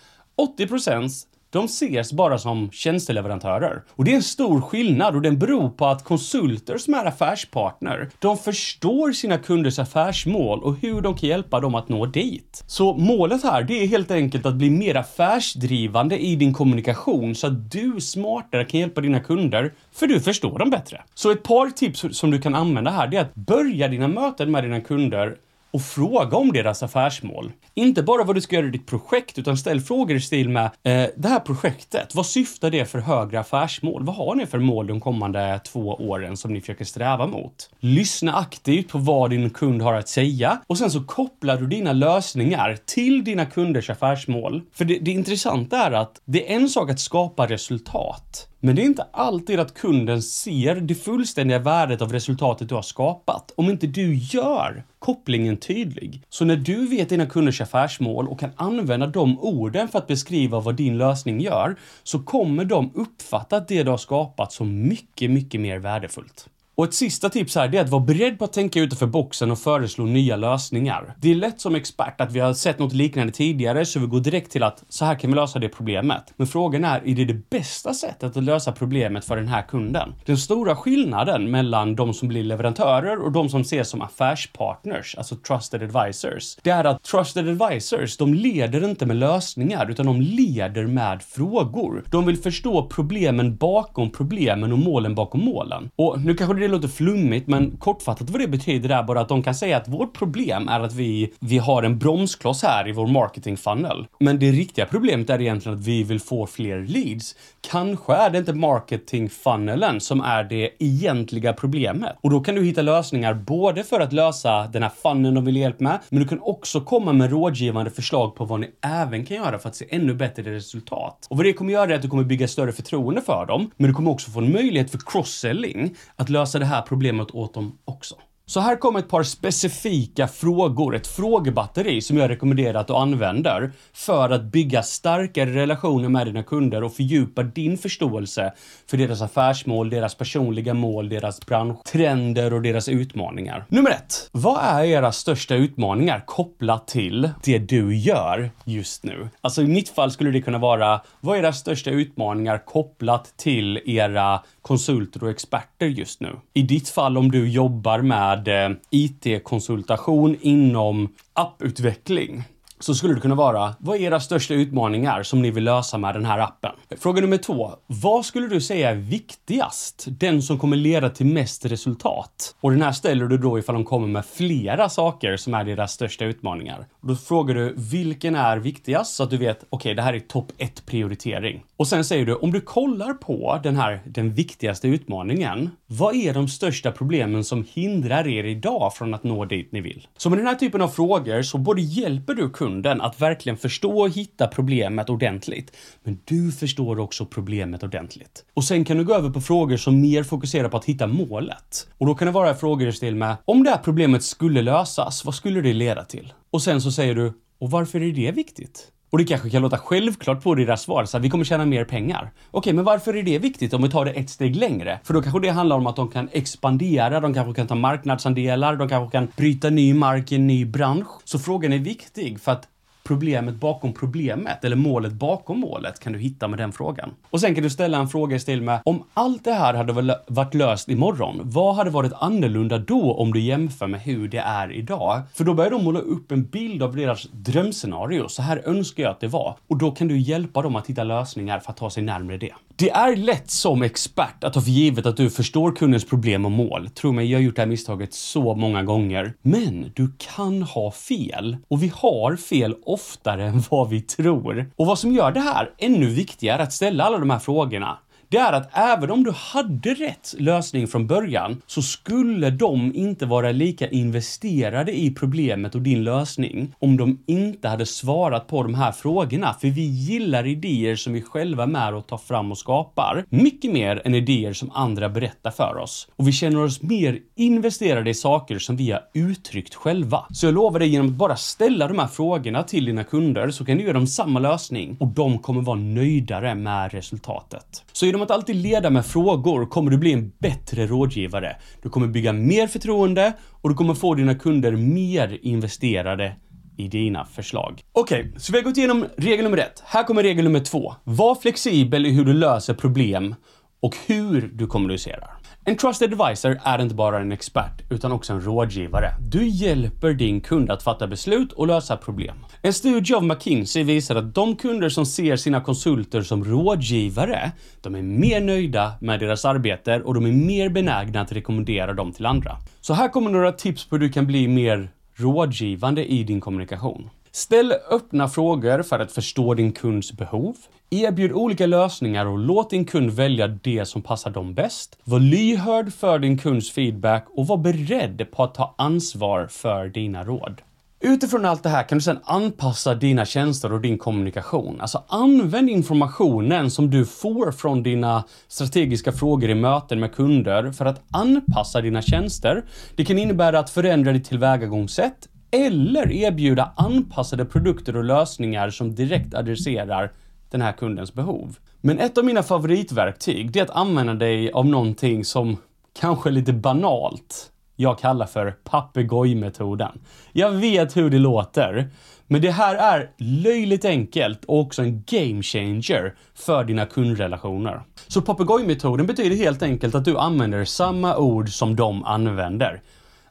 80% 0.57 1.25
de 1.53 1.65
ses 1.65 2.13
bara 2.13 2.37
som 2.37 2.71
tjänsteleverantörer. 2.71 3.83
Och 3.89 4.05
det 4.05 4.11
är 4.11 4.15
en 4.15 4.23
stor 4.23 4.61
skillnad 4.61 5.15
och 5.15 5.21
den 5.21 5.39
beror 5.39 5.69
på 5.69 5.85
att 5.85 6.03
konsulter 6.03 6.77
som 6.77 6.93
är 6.93 7.05
affärspartner, 7.05 8.09
de 8.19 8.37
förstår 8.37 9.11
sina 9.11 9.37
kunders 9.37 9.79
affärsmål 9.79 10.63
och 10.63 10.75
hur 10.81 11.01
de 11.01 11.15
kan 11.15 11.29
hjälpa 11.29 11.59
dem 11.59 11.75
att 11.75 11.89
nå 11.89 12.05
dit. 12.05 12.63
Så 12.67 12.93
målet 12.93 13.43
här, 13.43 13.63
det 13.63 13.83
är 13.83 13.87
helt 13.87 14.11
enkelt 14.11 14.45
att 14.45 14.55
bli 14.55 14.69
mer 14.69 14.95
affärsdrivande 14.95 16.17
i 16.17 16.35
din 16.35 16.53
kommunikation 16.53 17.35
så 17.35 17.47
att 17.47 17.71
du 17.71 18.01
smartare 18.01 18.65
kan 18.65 18.79
hjälpa 18.79 19.01
dina 19.01 19.19
kunder, 19.19 19.73
för 19.91 20.07
du 20.07 20.19
förstår 20.19 20.59
dem 20.59 20.69
bättre. 20.69 21.01
Så 21.13 21.31
ett 21.31 21.43
par 21.43 21.69
tips 21.69 22.05
som 22.11 22.31
du 22.31 22.41
kan 22.41 22.55
använda 22.55 22.91
här, 22.91 23.07
det 23.07 23.17
är 23.17 23.21
att 23.21 23.35
börja 23.35 23.87
dina 23.87 24.07
möten 24.07 24.51
med 24.51 24.63
dina 24.63 24.81
kunder 24.81 25.35
och 25.73 25.81
fråga 25.81 26.37
om 26.37 26.51
deras 26.51 26.83
affärsmål. 26.83 27.51
Inte 27.73 28.03
bara 28.03 28.23
vad 28.23 28.35
du 28.35 28.41
ska 28.41 28.55
göra 28.55 28.67
i 28.67 28.69
ditt 28.69 28.87
projekt, 28.87 29.37
utan 29.37 29.57
ställ 29.57 29.81
frågor 29.81 30.15
i 30.15 30.21
stil 30.21 30.49
med 30.49 30.65
eh, 30.65 31.09
det 31.15 31.27
här 31.27 31.39
projektet, 31.39 32.15
vad 32.15 32.25
syftar 32.25 32.71
det 32.71 32.85
för 32.85 32.99
högre 32.99 33.39
affärsmål? 33.39 34.03
Vad 34.03 34.15
har 34.15 34.35
ni 34.35 34.45
för 34.45 34.59
mål 34.59 34.87
de 34.87 34.99
kommande 34.99 35.59
två 35.65 35.79
åren 35.79 36.37
som 36.37 36.53
ni 36.53 36.61
försöker 36.61 36.85
sträva 36.85 37.27
mot? 37.27 37.69
Lyssna 37.79 38.35
aktivt 38.35 38.89
på 38.89 38.97
vad 38.97 39.29
din 39.29 39.49
kund 39.49 39.81
har 39.81 39.93
att 39.93 40.09
säga 40.09 40.61
och 40.67 40.77
sen 40.77 40.91
så 40.91 41.03
kopplar 41.03 41.57
du 41.57 41.67
dina 41.67 41.93
lösningar 41.93 42.77
till 42.85 43.23
dina 43.23 43.45
kunders 43.45 43.89
affärsmål. 43.89 44.61
För 44.73 44.85
det, 44.85 44.99
det 45.01 45.11
intressanta 45.11 45.77
är 45.77 45.91
att 45.91 46.21
det 46.25 46.51
är 46.51 46.55
en 46.55 46.69
sak 46.69 46.89
att 46.89 46.99
skapa 46.99 47.47
resultat. 47.47 48.52
Men 48.65 48.75
det 48.75 48.81
är 48.81 48.85
inte 48.85 49.05
alltid 49.11 49.59
att 49.59 49.73
kunden 49.73 50.21
ser 50.21 50.75
det 50.75 50.95
fullständiga 50.95 51.59
värdet 51.59 52.01
av 52.01 52.11
resultatet 52.11 52.69
du 52.69 52.75
har 52.75 52.81
skapat 52.81 53.51
om 53.55 53.69
inte 53.69 53.87
du 53.87 54.15
gör 54.15 54.83
kopplingen 54.99 55.57
tydlig. 55.57 56.21
Så 56.29 56.45
när 56.45 56.55
du 56.55 56.87
vet 56.87 57.09
dina 57.09 57.25
kunders 57.25 57.61
affärsmål 57.61 58.27
och 58.27 58.39
kan 58.39 58.51
använda 58.55 59.07
de 59.07 59.39
orden 59.39 59.87
för 59.87 59.99
att 59.99 60.07
beskriva 60.07 60.59
vad 60.59 60.75
din 60.75 60.97
lösning 60.97 61.39
gör 61.39 61.75
så 62.03 62.19
kommer 62.19 62.65
de 62.65 62.91
uppfatta 62.95 63.57
att 63.57 63.67
det 63.67 63.83
du 63.83 63.89
har 63.89 63.97
skapat 63.97 64.53
som 64.53 64.87
mycket, 64.87 65.31
mycket 65.31 65.61
mer 65.61 65.79
värdefullt. 65.79 66.49
Och 66.75 66.85
ett 66.85 66.93
sista 66.93 67.29
tips 67.29 67.55
här, 67.55 67.67
det 67.67 67.77
är 67.77 67.81
att 67.81 67.89
vara 67.89 68.03
beredd 68.03 68.39
på 68.39 68.45
att 68.45 68.53
tänka 68.53 68.79
utanför 68.79 69.05
boxen 69.05 69.51
och 69.51 69.59
föreslå 69.59 70.05
nya 70.05 70.35
lösningar. 70.35 71.15
Det 71.17 71.31
är 71.31 71.35
lätt 71.35 71.61
som 71.61 71.75
expert 71.75 72.21
att 72.21 72.31
vi 72.31 72.39
har 72.39 72.53
sett 72.53 72.79
något 72.79 72.93
liknande 72.93 73.33
tidigare, 73.33 73.85
så 73.85 73.99
vi 73.99 74.07
går 74.07 74.19
direkt 74.19 74.51
till 74.51 74.63
att 74.63 74.83
så 74.89 75.05
här 75.05 75.15
kan 75.15 75.29
vi 75.29 75.35
lösa 75.35 75.59
det 75.59 75.69
problemet. 75.69 76.33
Men 76.35 76.47
frågan 76.47 76.85
är, 76.85 77.07
är 77.07 77.15
det 77.15 77.25
det 77.25 77.49
bästa 77.49 77.93
sättet 77.93 78.37
att 78.37 78.43
lösa 78.43 78.71
problemet 78.71 79.25
för 79.25 79.35
den 79.35 79.47
här 79.47 79.61
kunden? 79.61 80.13
Den 80.25 80.37
stora 80.37 80.75
skillnaden 80.75 81.51
mellan 81.51 81.95
de 81.95 82.13
som 82.13 82.27
blir 82.27 82.43
leverantörer 82.43 83.21
och 83.21 83.31
de 83.31 83.49
som 83.49 83.61
ses 83.61 83.89
som 83.89 84.01
affärspartners, 84.01 85.15
alltså 85.17 85.35
trusted 85.35 85.83
advisors, 85.83 86.57
det 86.61 86.69
är 86.69 86.83
att 86.83 87.03
trusted 87.03 87.49
advisors, 87.49 88.17
de 88.17 88.33
leder 88.33 88.85
inte 88.89 89.05
med 89.05 89.15
lösningar, 89.15 89.91
utan 89.91 90.05
de 90.05 90.21
leder 90.21 90.87
med 90.87 91.23
frågor. 91.23 92.03
De 92.09 92.25
vill 92.25 92.37
förstå 92.37 92.87
problemen 92.87 93.55
bakom 93.55 94.11
problemen 94.11 94.71
och 94.71 94.79
målen 94.79 95.15
bakom 95.15 95.45
målen. 95.45 95.89
Och 95.95 96.21
nu 96.21 96.35
kanske 96.35 96.62
det 96.62 96.62
det 96.63 96.67
låter 96.69 96.87
flummigt, 96.87 97.47
men 97.47 97.77
kortfattat 97.77 98.29
vad 98.29 98.41
det 98.41 98.47
betyder 98.47 98.89
är 98.89 99.03
bara 99.03 99.21
att 99.21 99.29
de 99.29 99.43
kan 99.43 99.55
säga 99.55 99.77
att 99.77 99.87
vårt 99.87 100.13
problem 100.17 100.67
är 100.67 100.79
att 100.79 100.93
vi, 100.93 101.33
vi 101.39 101.57
har 101.57 101.83
en 101.83 101.99
bromskloss 101.99 102.63
här 102.63 102.87
i 102.87 102.91
vår 102.91 103.07
marketing 103.07 103.57
funnel. 103.57 104.07
Men 104.19 104.39
det 104.39 104.51
riktiga 104.51 104.85
problemet 104.85 105.29
är 105.29 105.41
egentligen 105.41 105.77
att 105.77 105.85
vi 105.85 106.03
vill 106.03 106.19
få 106.19 106.47
fler 106.47 106.81
leads. 106.81 107.35
Kanske 107.71 108.13
är 108.13 108.29
det 108.29 108.37
inte 108.37 108.53
marketing 108.53 109.29
funnelen 109.29 109.99
som 109.99 110.21
är 110.21 110.43
det 110.43 110.69
egentliga 110.79 111.53
problemet. 111.53 112.15
Och 112.21 112.29
då 112.29 112.39
kan 112.39 112.55
du 112.55 112.63
hitta 112.63 112.81
lösningar 112.81 113.33
både 113.33 113.83
för 113.83 113.99
att 113.99 114.13
lösa 114.13 114.67
den 114.67 114.83
här 114.83 114.91
funneln 115.01 115.35
de 115.35 115.45
vill 115.45 115.57
hjälp 115.57 115.79
med, 115.79 115.99
men 116.09 116.19
du 116.19 116.27
kan 116.27 116.39
också 116.41 116.81
komma 116.81 117.13
med 117.13 117.31
rådgivande 117.31 117.91
förslag 117.91 118.35
på 118.35 118.45
vad 118.45 118.59
ni 118.59 118.69
även 118.81 119.25
kan 119.25 119.37
göra 119.37 119.59
för 119.59 119.69
att 119.69 119.75
se 119.75 119.85
ännu 119.89 120.13
bättre 120.13 120.55
resultat. 120.55 121.27
Och 121.29 121.37
vad 121.37 121.45
det 121.45 121.53
kommer 121.53 121.73
göra 121.73 121.91
är 121.91 121.95
att 121.95 122.01
du 122.01 122.09
kommer 122.09 122.23
bygga 122.23 122.47
större 122.47 122.71
förtroende 122.71 123.21
för 123.21 123.45
dem, 123.45 123.71
men 123.77 123.87
du 123.87 123.93
kommer 123.93 124.11
också 124.11 124.31
få 124.31 124.39
en 124.39 124.51
möjlighet 124.51 124.91
för 124.91 124.99
cross-selling 125.05 125.95
att 126.15 126.29
lösa 126.29 126.52
lösa 126.53 126.59
det 126.59 126.65
här 126.65 126.81
problemet 126.81 127.31
åt 127.31 127.53
dem 127.53 127.77
också. 127.85 128.15
Så 128.45 128.59
här 128.59 128.75
kommer 128.75 128.99
ett 128.99 129.09
par 129.09 129.23
specifika 129.23 130.27
frågor, 130.27 130.95
ett 130.95 131.07
frågebatteri 131.07 132.01
som 132.01 132.17
jag 132.17 132.29
rekommenderar 132.29 132.79
att 132.79 132.87
du 132.87 132.93
använder 132.93 133.71
för 133.93 134.29
att 134.29 134.43
bygga 134.43 134.83
starkare 134.83 135.49
relationer 135.49 136.09
med 136.09 136.27
dina 136.27 136.43
kunder 136.43 136.83
och 136.83 136.93
fördjupa 136.93 137.43
din 137.43 137.77
förståelse 137.77 138.53
för 138.89 138.97
deras 138.97 139.21
affärsmål, 139.21 139.89
deras 139.89 140.15
personliga 140.15 140.73
mål, 140.73 141.09
deras 141.09 141.45
branschtrender 141.45 142.53
och 142.53 142.61
deras 142.61 142.89
utmaningar. 142.89 143.65
Nummer 143.69 143.91
ett. 143.91 144.29
Vad 144.31 144.59
är 144.63 144.83
era 144.83 145.11
största 145.11 145.55
utmaningar 145.55 146.23
kopplat 146.25 146.87
till 146.87 147.29
det 147.43 147.59
du 147.59 147.97
gör 147.97 148.51
just 148.65 149.03
nu? 149.03 149.29
Alltså 149.41 149.61
i 149.61 149.67
mitt 149.67 149.89
fall 149.89 150.11
skulle 150.11 150.31
det 150.31 150.41
kunna 150.41 150.57
vara, 150.57 151.01
vad 151.19 151.35
är 151.35 151.39
era 151.39 151.53
största 151.53 151.89
utmaningar 151.89 152.65
kopplat 152.65 153.33
till 153.37 153.81
era 153.85 154.43
konsulter 154.63 155.23
och 155.23 155.29
experter 155.29 155.85
just 155.85 156.19
nu? 156.19 156.35
I 156.53 156.61
ditt 156.61 156.89
fall 156.89 157.17
om 157.17 157.31
du 157.31 157.49
jobbar 157.49 158.01
med 158.01 158.47
eh, 158.47 158.77
IT-konsultation 158.89 160.37
inom 160.41 161.09
apputveckling 161.33 162.43
så 162.83 162.95
skulle 162.95 163.13
det 163.13 163.19
kunna 163.19 163.35
vara, 163.35 163.75
vad 163.79 163.95
är 163.95 164.01
era 164.01 164.19
största 164.19 164.53
utmaningar 164.53 165.23
som 165.23 165.41
ni 165.41 165.51
vill 165.51 165.63
lösa 165.63 165.97
med 165.97 166.15
den 166.15 166.25
här 166.25 166.39
appen? 166.39 166.71
Fråga 166.99 167.21
nummer 167.21 167.37
två. 167.37 167.71
Vad 167.87 168.25
skulle 168.25 168.47
du 168.47 168.61
säga 168.61 168.89
är 168.89 168.95
viktigast? 168.95 170.05
Den 170.07 170.41
som 170.41 170.59
kommer 170.59 170.77
leda 170.77 171.09
till 171.09 171.25
mest 171.25 171.65
resultat? 171.65 172.55
Och 172.61 172.71
den 172.71 172.81
här 172.81 172.91
ställer 172.91 173.25
du 173.25 173.37
då 173.37 173.59
ifall 173.59 173.75
de 173.75 173.85
kommer 173.85 174.07
med 174.07 174.25
flera 174.25 174.89
saker 174.89 175.37
som 175.37 175.53
är 175.53 175.63
deras 175.63 175.91
största 175.91 176.25
utmaningar. 176.25 176.87
Då 177.01 177.15
frågar 177.15 177.55
du, 177.55 177.73
vilken 177.77 178.35
är 178.35 178.57
viktigast? 178.57 179.15
Så 179.15 179.23
att 179.23 179.29
du 179.29 179.37
vet, 179.37 179.57
okej, 179.57 179.67
okay, 179.69 179.93
det 179.93 180.01
här 180.01 180.13
är 180.13 180.19
topp 180.19 180.51
1 180.57 180.85
prioritering. 180.85 181.63
Och 181.77 181.87
sen 181.87 182.05
säger 182.05 182.25
du, 182.25 182.35
om 182.35 182.51
du 182.51 182.61
kollar 182.61 183.13
på 183.13 183.59
den 183.63 183.75
här, 183.75 184.01
den 184.05 184.33
viktigaste 184.33 184.87
utmaningen, 184.87 185.69
vad 185.87 186.15
är 186.15 186.33
de 186.33 186.47
största 186.47 186.91
problemen 186.91 187.43
som 187.43 187.65
hindrar 187.73 188.27
er 188.27 188.43
idag 188.43 188.93
från 188.95 189.13
att 189.13 189.23
nå 189.23 189.45
dit 189.45 189.71
ni 189.71 189.81
vill? 189.81 190.07
Så 190.17 190.29
med 190.29 190.39
den 190.39 190.47
här 190.47 190.55
typen 190.55 190.81
av 190.81 190.87
frågor 190.87 191.41
så 191.41 191.57
både 191.57 191.81
hjälper 191.81 192.33
du 192.33 192.49
kunden 192.49 192.72
att 193.01 193.21
verkligen 193.21 193.57
förstå 193.57 194.01
och 194.01 194.09
hitta 194.09 194.47
problemet 194.47 195.09
ordentligt, 195.09 195.75
men 196.03 196.19
du 196.25 196.51
förstår 196.51 196.99
också 196.99 197.25
problemet 197.25 197.83
ordentligt. 197.83 198.45
Och 198.53 198.63
sen 198.63 198.85
kan 198.85 198.97
du 198.97 199.03
gå 199.03 199.13
över 199.13 199.29
på 199.29 199.41
frågor 199.41 199.77
som 199.77 200.01
mer 200.01 200.23
fokuserar 200.23 200.69
på 200.69 200.77
att 200.77 200.85
hitta 200.85 201.07
målet. 201.07 201.87
Och 201.97 202.05
då 202.05 202.15
kan 202.15 202.25
det 202.25 202.31
vara 202.31 202.55
frågor 202.55 202.87
i 202.87 202.93
stil 202.93 203.15
med, 203.15 203.35
om 203.45 203.63
det 203.63 203.69
här 203.69 203.77
problemet 203.77 204.23
skulle 204.23 204.61
lösas, 204.61 205.25
vad 205.25 205.35
skulle 205.35 205.61
det 205.61 205.73
leda 205.73 206.05
till? 206.05 206.33
Och 206.51 206.61
sen 206.61 206.81
så 206.81 206.91
säger 206.91 207.15
du, 207.15 207.33
och 207.59 207.71
varför 207.71 208.01
är 208.01 208.11
det 208.11 208.31
viktigt? 208.31 208.92
Och 209.13 209.19
det 209.19 209.25
kanske 209.25 209.49
kan 209.49 209.61
låta 209.61 209.77
självklart 209.77 210.43
på 210.43 210.55
deras 210.55 210.81
svar, 210.81 211.05
så 211.05 211.17
att 211.17 211.23
vi 211.23 211.29
kommer 211.29 211.45
tjäna 211.45 211.65
mer 211.65 211.85
pengar. 211.85 212.31
Okej, 212.51 212.73
men 212.73 212.85
varför 212.85 213.17
är 213.17 213.23
det 213.23 213.39
viktigt 213.39 213.73
om 213.73 213.83
vi 213.83 213.89
tar 213.89 214.05
det 214.05 214.11
ett 214.11 214.29
steg 214.29 214.55
längre? 214.55 214.99
För 215.03 215.13
då 215.13 215.21
kanske 215.21 215.39
det 215.39 215.49
handlar 215.49 215.75
om 215.75 215.87
att 215.87 215.95
de 215.95 216.11
kan 216.11 216.29
expandera, 216.31 217.19
de 217.19 217.33
kanske 217.33 217.53
kan 217.53 217.67
ta 217.67 217.75
marknadsandelar, 217.75 218.75
de 218.75 218.89
kanske 218.89 219.17
kan 219.17 219.27
bryta 219.37 219.69
ny 219.69 219.93
mark 219.93 220.31
i 220.31 220.35
en 220.35 220.47
ny 220.47 220.65
bransch. 220.65 221.07
Så 221.23 221.39
frågan 221.39 221.73
är 221.73 221.79
viktig 221.79 222.39
för 222.39 222.51
att 222.51 222.67
problemet 223.03 223.55
bakom 223.55 223.93
problemet 223.93 224.63
eller 224.63 224.75
målet 224.75 225.13
bakom 225.13 225.59
målet 225.59 225.99
kan 225.99 226.13
du 226.13 226.19
hitta 226.19 226.47
med 226.47 226.59
den 226.59 226.71
frågan. 226.71 227.09
Och 227.29 227.41
sen 227.41 227.55
kan 227.55 227.63
du 227.63 227.69
ställa 227.69 227.97
en 227.97 228.07
fråga 228.07 228.35
i 228.35 228.39
stil 228.39 228.61
med 228.61 228.79
om 228.85 229.03
allt 229.13 229.43
det 229.43 229.53
här 229.53 229.73
hade 229.73 230.17
varit 230.27 230.53
löst 230.53 230.89
imorgon, 230.89 231.41
vad 231.43 231.75
hade 231.75 231.89
varit 231.89 232.13
annorlunda 232.13 232.77
då 232.77 233.13
om 233.13 233.33
du 233.33 233.39
jämför 233.39 233.87
med 233.87 234.01
hur 234.01 234.27
det 234.27 234.37
är 234.37 234.71
idag? 234.71 235.21
För 235.33 235.43
då 235.43 235.53
börjar 235.53 235.71
de 235.71 235.83
måla 235.83 235.99
upp 235.99 236.31
en 236.31 236.43
bild 236.43 236.83
av 236.83 236.95
deras 236.95 237.27
drömscenario. 237.31 238.27
Så 238.27 238.41
här 238.41 238.61
önskar 238.65 239.03
jag 239.03 239.11
att 239.11 239.19
det 239.19 239.27
var. 239.27 239.55
Och 239.67 239.77
då 239.77 239.91
kan 239.91 240.07
du 240.07 240.17
hjälpa 240.17 240.61
dem 240.61 240.75
att 240.75 240.87
hitta 240.87 241.03
lösningar 241.03 241.59
för 241.59 241.71
att 241.71 241.77
ta 241.77 241.89
sig 241.89 242.03
närmare 242.03 242.37
det. 242.37 242.53
Det 242.75 242.89
är 242.89 243.15
lätt 243.15 243.51
som 243.51 243.81
expert 243.81 244.43
att 244.43 244.53
ta 244.53 244.61
för 244.61 244.69
givet 244.69 245.05
att 245.05 245.17
du 245.17 245.29
förstår 245.29 245.75
kundens 245.75 246.05
problem 246.05 246.45
och 246.45 246.51
mål. 246.51 246.89
Tro 246.89 247.11
mig, 247.11 247.31
jag 247.31 247.39
har 247.39 247.43
gjort 247.43 247.55
det 247.55 247.61
här 247.61 247.69
misstaget 247.69 248.13
så 248.13 248.55
många 248.55 248.83
gånger. 248.83 249.33
Men 249.41 249.91
du 249.95 250.11
kan 250.35 250.61
ha 250.61 250.91
fel. 250.91 251.57
Och 251.67 251.83
vi 251.83 251.91
har 251.95 252.35
fel 252.35 252.75
oftare 252.85 253.43
än 253.47 253.63
vad 253.69 253.89
vi 253.89 254.01
tror. 254.01 254.71
Och 254.75 254.85
vad 254.85 254.99
som 254.99 255.13
gör 255.13 255.31
det 255.31 255.39
här 255.39 255.69
ännu 255.77 256.05
viktigare 256.07 256.63
att 256.63 256.73
ställa 256.73 257.03
alla 257.03 257.17
de 257.17 257.29
här 257.29 257.39
frågorna 257.39 257.97
det 258.33 258.39
är 258.39 258.53
att 258.53 258.69
även 258.73 259.11
om 259.11 259.23
du 259.23 259.31
hade 259.31 259.93
rätt 259.93 260.35
lösning 260.37 260.87
från 260.87 261.07
början 261.07 261.61
så 261.67 261.81
skulle 261.81 262.49
de 262.49 262.95
inte 262.95 263.25
vara 263.25 263.51
lika 263.51 263.89
investerade 263.89 264.99
i 264.99 265.11
problemet 265.11 265.75
och 265.75 265.81
din 265.81 266.03
lösning 266.03 266.75
om 266.79 266.97
de 266.97 267.23
inte 267.27 267.67
hade 267.67 267.85
svarat 267.85 268.47
på 268.47 268.63
de 268.63 268.73
här 268.73 268.91
frågorna. 268.91 269.53
För 269.53 269.67
vi 269.67 269.81
gillar 269.81 270.47
idéer 270.47 270.95
som 270.95 271.13
vi 271.13 271.21
själva 271.21 271.63
är 271.63 271.67
med 271.67 271.93
och 271.93 272.07
tar 272.07 272.17
fram 272.17 272.51
och 272.51 272.57
skapar 272.57 273.25
mycket 273.29 273.71
mer 273.71 274.01
än 274.05 274.15
idéer 274.15 274.53
som 274.53 274.71
andra 274.73 275.09
berättar 275.09 275.51
för 275.51 275.77
oss. 275.77 276.07
Och 276.15 276.27
vi 276.27 276.31
känner 276.31 276.63
oss 276.63 276.81
mer 276.81 277.19
investerade 277.35 278.09
i 278.09 278.13
saker 278.13 278.59
som 278.59 278.75
vi 278.75 278.91
har 278.91 279.01
uttryckt 279.13 279.75
själva. 279.75 280.25
Så 280.31 280.45
jag 280.45 280.53
lovar 280.53 280.79
dig, 280.79 280.89
genom 280.89 281.07
att 281.07 281.13
bara 281.13 281.35
ställa 281.35 281.87
de 281.87 281.99
här 281.99 282.07
frågorna 282.07 282.63
till 282.63 282.85
dina 282.85 283.03
kunder 283.03 283.49
så 283.49 283.65
kan 283.65 283.77
du 283.77 283.83
ge 283.83 283.93
dem 283.93 284.07
samma 284.07 284.39
lösning 284.39 284.97
och 284.99 285.07
de 285.07 285.39
kommer 285.39 285.61
vara 285.61 285.79
nöjdare 285.79 286.55
med 286.55 286.91
resultatet. 286.91 287.83
Så 287.91 288.05
genom 288.05 288.22
att 288.23 288.31
alltid 288.31 288.55
leda 288.55 288.89
med 288.89 289.05
frågor 289.05 289.65
kommer 289.65 289.91
du 289.91 289.97
bli 289.97 290.13
en 290.13 290.31
bättre 290.39 290.87
rådgivare. 290.87 291.55
Du 291.81 291.89
kommer 291.89 292.07
bygga 292.07 292.33
mer 292.33 292.67
förtroende 292.67 293.33
och 293.61 293.69
du 293.69 293.75
kommer 293.75 293.93
få 293.93 294.15
dina 294.15 294.35
kunder 294.35 294.71
mer 294.71 295.39
investerade 295.41 296.35
i 296.77 296.87
dina 296.87 297.25
förslag. 297.25 297.81
Okej, 297.91 298.21
okay, 298.21 298.39
så 298.39 298.51
vi 298.51 298.57
har 298.57 298.63
gått 298.63 298.77
igenom 298.77 299.05
regel 299.17 299.43
nummer 299.43 299.57
ett. 299.57 299.83
Här 299.85 300.03
kommer 300.03 300.23
regel 300.23 300.43
nummer 300.43 300.59
två. 300.59 300.95
Var 301.03 301.35
flexibel 301.35 302.05
i 302.05 302.11
hur 302.11 302.25
du 302.25 302.33
löser 302.33 302.73
problem 302.73 303.35
och 303.81 303.95
hur 304.05 304.41
du 304.53 304.67
kommunicerar. 304.67 305.37
En 305.65 305.77
trusted 305.77 306.13
advisor 306.13 306.59
är 306.63 306.81
inte 306.81 306.95
bara 306.95 307.19
en 307.19 307.31
expert, 307.31 307.81
utan 307.89 308.11
också 308.11 308.33
en 308.33 308.41
rådgivare. 308.41 309.11
Du 309.19 309.47
hjälper 309.47 310.13
din 310.13 310.41
kund 310.41 310.71
att 310.71 310.83
fatta 310.83 311.07
beslut 311.07 311.51
och 311.51 311.67
lösa 311.67 311.97
problem. 311.97 312.35
En 312.61 312.73
studie 312.73 313.13
av 313.13 313.23
McKinsey 313.23 313.83
visar 313.83 314.15
att 314.15 314.35
de 314.35 314.55
kunder 314.55 314.89
som 314.89 315.05
ser 315.05 315.35
sina 315.35 315.61
konsulter 315.61 316.21
som 316.21 316.43
rådgivare, 316.43 317.51
de 317.81 317.95
är 317.95 318.01
mer 318.01 318.41
nöjda 318.41 318.93
med 319.01 319.19
deras 319.19 319.45
arbete 319.45 320.01
och 320.01 320.13
de 320.13 320.25
är 320.25 320.31
mer 320.31 320.69
benägna 320.69 321.21
att 321.21 321.31
rekommendera 321.31 321.93
dem 321.93 322.11
till 322.11 322.25
andra. 322.25 322.57
Så 322.81 322.93
här 322.93 323.09
kommer 323.09 323.31
några 323.31 323.51
tips 323.51 323.85
på 323.85 323.95
hur 323.95 324.01
du 324.01 324.09
kan 324.09 324.27
bli 324.27 324.47
mer 324.47 324.91
rådgivande 325.15 326.11
i 326.11 326.23
din 326.23 326.41
kommunikation. 326.41 327.09
Ställ 327.35 327.73
öppna 327.91 328.29
frågor 328.29 328.83
för 328.83 328.99
att 328.99 329.11
förstå 329.11 329.53
din 329.53 329.71
kunds 329.71 330.13
behov. 330.13 330.55
Erbjud 330.89 331.31
olika 331.31 331.65
lösningar 331.65 332.25
och 332.25 332.37
låt 332.37 332.69
din 332.69 332.85
kund 332.85 333.11
välja 333.11 333.47
det 333.47 333.85
som 333.85 334.01
passar 334.01 334.31
dem 334.31 334.53
bäst. 334.53 334.97
Var 335.03 335.19
lyhörd 335.19 335.93
för 335.93 336.19
din 336.19 336.37
kunds 336.37 336.71
feedback 336.71 337.25
och 337.29 337.47
var 337.47 337.57
beredd 337.57 338.31
på 338.31 338.43
att 338.43 338.55
ta 338.55 338.75
ansvar 338.77 339.47
för 339.47 339.87
dina 339.87 340.23
råd. 340.23 340.61
Utifrån 340.99 341.45
allt 341.45 341.63
det 341.63 341.69
här 341.69 341.83
kan 341.83 341.97
du 341.97 342.01
sedan 342.01 342.19
anpassa 342.23 342.95
dina 342.95 343.25
tjänster 343.25 343.73
och 343.73 343.81
din 343.81 343.97
kommunikation. 343.97 344.81
Alltså 344.81 345.03
använd 345.07 345.69
informationen 345.69 346.71
som 346.71 346.89
du 346.89 347.05
får 347.05 347.51
från 347.51 347.83
dina 347.83 348.23
strategiska 348.47 349.11
frågor 349.11 349.49
i 349.49 349.55
möten 349.55 349.99
med 349.99 350.15
kunder 350.15 350.71
för 350.71 350.85
att 350.85 351.01
anpassa 351.11 351.81
dina 351.81 352.01
tjänster. 352.01 352.63
Det 352.95 353.05
kan 353.05 353.19
innebära 353.19 353.59
att 353.59 353.69
förändra 353.69 354.11
ditt 354.11 354.25
tillvägagångssätt 354.25 355.29
eller 355.53 356.11
erbjuda 356.11 356.71
anpassade 356.75 357.45
produkter 357.45 357.97
och 357.97 358.03
lösningar 358.03 358.69
som 358.69 358.95
direkt 358.95 359.33
adresserar 359.33 360.11
den 360.49 360.61
här 360.61 360.71
kundens 360.71 361.13
behov. 361.13 361.57
Men 361.81 361.99
ett 361.99 362.17
av 362.17 362.25
mina 362.25 362.43
favoritverktyg, 362.43 363.51
det 363.51 363.59
är 363.59 363.63
att 363.63 363.69
använda 363.69 364.13
dig 364.13 364.51
av 364.51 364.65
någonting 364.65 365.25
som 365.25 365.57
kanske 365.99 366.29
är 366.29 366.31
lite 366.31 366.53
banalt 366.53 367.49
jag 367.75 367.99
kallar 367.99 368.25
för 368.25 368.51
papegojmetoden. 368.51 369.99
Jag 370.31 370.51
vet 370.51 370.97
hur 370.97 371.09
det 371.09 371.19
låter, 371.19 371.89
men 372.27 372.41
det 372.41 372.51
här 372.51 372.75
är 372.75 373.11
löjligt 373.17 373.85
enkelt 373.85 374.45
och 374.45 374.59
också 374.59 374.81
en 374.81 375.03
game 375.07 375.43
changer 375.43 376.15
för 376.35 376.63
dina 376.63 376.85
kundrelationer. 376.85 377.81
Så 378.07 378.21
papegojmetoden 378.21 379.05
betyder 379.05 379.35
helt 379.35 379.63
enkelt 379.63 379.95
att 379.95 380.05
du 380.05 380.17
använder 380.17 380.65
samma 380.65 381.17
ord 381.17 381.49
som 381.49 381.75
de 381.75 382.03
använder. 382.03 382.81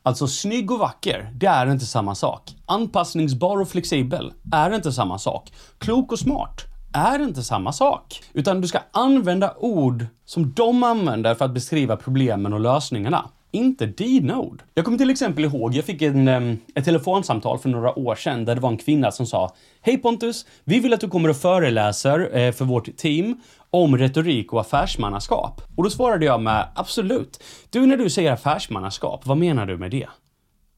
Alltså 0.05 0.27
snygg 0.27 0.71
och 0.71 0.79
vacker, 0.79 1.31
det 1.35 1.47
är 1.47 1.67
inte 1.67 1.87
samma 1.87 2.15
sak. 2.15 2.57
Anpassningsbar 2.67 3.61
och 3.61 3.69
flexibel 3.69 4.33
är 4.53 4.75
inte 4.75 4.93
samma 4.93 5.19
sak. 5.19 5.53
Klok 5.79 6.13
och 6.13 6.19
smart 6.19 6.61
är 6.93 7.19
inte 7.19 7.43
samma 7.43 7.73
sak. 7.73 8.23
Utan 8.33 8.61
du 8.61 8.69
ska 8.69 8.79
använda 8.93 9.55
ord 9.59 10.07
som 10.25 10.53
de 10.53 10.83
använder 10.83 11.35
för 11.35 11.45
att 11.45 11.55
beskriva 11.55 11.97
problemen 11.97 12.53
och 12.53 12.61
lösningarna 12.61 13.31
inte 13.53 13.87
dina 13.87 14.39
ord. 14.39 14.63
Jag 14.75 14.85
kommer 14.85 14.99
till 14.99 15.11
exempel 15.11 15.45
ihåg, 15.45 15.75
jag 15.75 15.85
fick 15.85 16.03
en, 16.03 16.29
ett 16.75 16.85
telefonsamtal 16.85 17.59
för 17.59 17.69
några 17.69 17.99
år 17.99 18.15
sedan 18.15 18.45
där 18.45 18.55
det 18.55 18.61
var 18.61 18.71
en 18.71 18.77
kvinna 18.77 19.13
som 19.13 19.27
sa 19.27 19.55
Hej 19.81 19.99
Pontus! 19.99 20.47
Vi 20.65 20.81
vill 20.81 20.93
att 20.93 21.01
du 21.01 21.09
kommer 21.09 21.29
och 21.29 21.37
föreläser 21.37 22.37
eh, 22.37 22.53
för 22.53 22.65
vårt 22.65 22.97
team 22.97 23.41
om 23.71 23.99
retorik 23.99 24.53
och 24.53 24.61
affärsmannaskap. 24.61 25.63
Och 25.77 25.85
då 25.85 25.91
svarade 25.91 26.25
jag 26.25 26.43
med 26.43 26.69
absolut. 26.75 27.43
Du, 27.71 27.87
när 27.87 27.97
du 27.97 28.11
säger 28.11 28.33
affärsmannaskap, 28.33 29.27
vad 29.27 29.39
menar 29.39 29.67
du 29.67 29.77
med 29.77 29.91
det? 29.91 30.07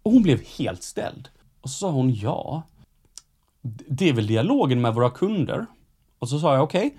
Och 0.02 0.12
hon 0.12 0.22
blev 0.22 0.40
helt 0.58 0.82
ställd. 0.82 1.28
Och 1.60 1.70
så 1.70 1.78
sa 1.78 1.90
hon 1.90 2.14
ja. 2.14 2.62
Det 3.88 4.08
är 4.08 4.12
väl 4.12 4.26
dialogen 4.26 4.80
med 4.80 4.94
våra 4.94 5.10
kunder? 5.10 5.66
Och 6.18 6.28
så 6.28 6.38
sa 6.38 6.54
jag 6.54 6.62
okej. 6.62 6.86
Okay. 6.86 6.98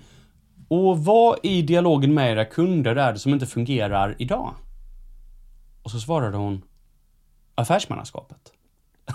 Och 0.68 1.04
vad 1.04 1.38
i 1.42 1.62
dialogen 1.62 2.14
med 2.14 2.32
era 2.32 2.44
kunder 2.44 2.96
är 2.96 3.12
det 3.12 3.18
som 3.18 3.32
inte 3.32 3.46
fungerar 3.46 4.16
idag? 4.18 4.54
Och 5.86 5.92
så 5.92 6.00
svarade 6.00 6.36
hon 6.36 6.62
affärsmannaskapet. 7.54 8.52